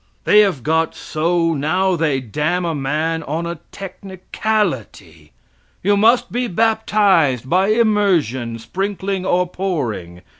They 0.23 0.39
have 0.39 0.63
got 0.63 0.95
so 0.95 1.53
now 1.53 1.95
they 1.95 2.19
damn 2.19 2.65
a 2.65 2.73
man 2.73 3.21
on 3.21 3.45
a 3.45 3.59
technicality. 3.71 5.31
You 5.83 5.95
must 5.95 6.31
be 6.31 6.47
baptized 6.47 7.47
by 7.47 7.67
immersion, 7.67 8.57
sprinkling 8.57 9.27
or 9.27 9.45
pouring. 9.47 10.21